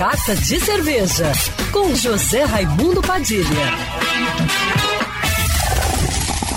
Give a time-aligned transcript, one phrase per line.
[0.00, 1.30] Carta de Cerveja,
[1.70, 3.44] com José Raimundo Padilha.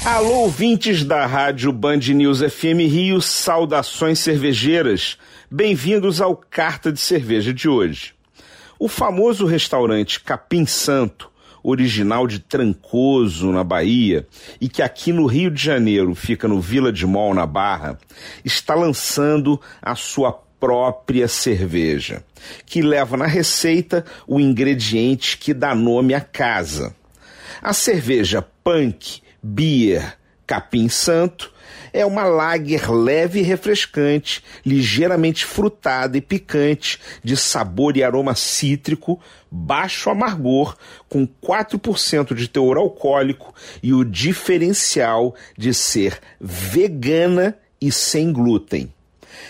[0.06, 5.18] Alô, ouvintes da Rádio Band News FM Rio, saudações cervejeiras.
[5.52, 8.14] Bem-vindos ao Carta de Cerveja de hoje.
[8.80, 11.30] O famoso restaurante Capim Santo,
[11.62, 14.26] original de Trancoso, na Bahia,
[14.62, 17.98] e que aqui no Rio de Janeiro fica no Vila de Mol, na Barra,
[18.46, 20.32] está lançando a sua
[20.64, 22.24] própria cerveja,
[22.66, 26.96] que leva na receita o ingrediente que dá nome à casa.
[27.62, 31.52] A cerveja Punk Beer Capim Santo
[31.92, 39.20] é uma lager leve e refrescante, ligeiramente frutada e picante, de sabor e aroma cítrico,
[39.52, 40.78] baixo amargor,
[41.10, 48.94] com 4% de teor alcoólico e o diferencial de ser vegana e sem glúten.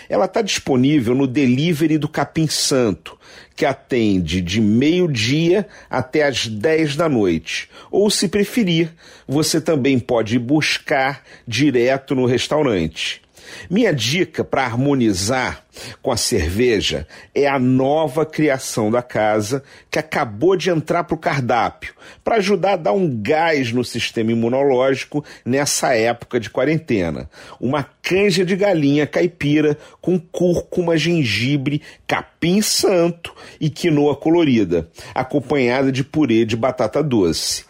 [0.08, 3.18] Ela está disponível no delivery do Capim Santo,
[3.56, 7.68] que atende de meio-dia até as 10 da noite.
[7.90, 8.92] Ou, se preferir,
[9.26, 13.23] você também pode buscar direto no restaurante.
[13.70, 15.64] Minha dica para harmonizar
[16.00, 21.18] com a cerveja é a nova criação da casa que acabou de entrar para o
[21.18, 27.28] cardápio, para ajudar a dar um gás no sistema imunológico nessa época de quarentena.
[27.60, 36.04] Uma canja de galinha caipira com cúrcuma, gengibre, capim santo e quinoa colorida, acompanhada de
[36.04, 37.64] purê de batata doce.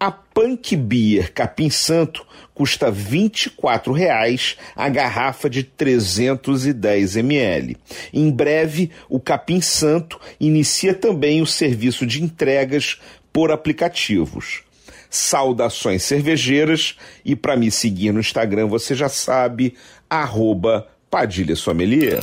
[0.00, 7.76] A Punk Beer Capim Santo custa R$ 24,00 a garrafa de 310 ml.
[8.12, 13.00] Em breve, o Capim Santo inicia também o serviço de entregas
[13.32, 14.62] por aplicativos.
[15.10, 19.74] Saudações cervejeiras e para me seguir no Instagram você já sabe,
[20.08, 22.22] arroba Padilha Sommelier.